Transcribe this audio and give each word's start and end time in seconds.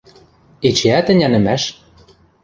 —Эчеӓт 0.67 1.07
ӹнянӹмӓш? 1.11 1.63